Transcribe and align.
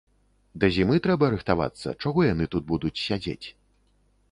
Да 0.61 0.69
зімы 0.77 0.95
трэба 1.07 1.29
рыхтавацца, 1.35 1.95
чаго 2.01 2.25
яны 2.33 2.49
тут 2.57 2.67
будуць 2.73 2.95
сядзець? 3.05 3.47